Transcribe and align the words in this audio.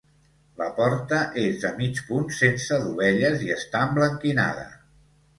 La 0.59 0.67
porta 0.75 1.17
és 1.41 1.59
de 1.65 1.69
mig 1.81 1.99
punt 2.07 2.25
sense 2.37 2.79
dovelles 2.85 3.43
i 3.49 3.53
està 3.57 3.83
emblanquinada. 3.89 4.65